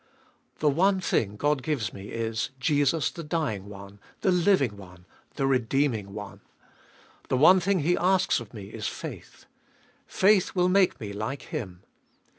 [0.59, 0.61] 2.
[0.61, 5.45] The one thing God gives me is, Jesus the dying One, the living One, the
[5.45, 6.41] redeeming One.
[7.29, 9.45] The one thing He asks of me is faith.
[10.07, 11.83] Faith will make me like Him.